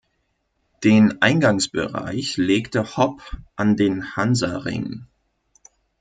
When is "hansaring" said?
4.15-5.05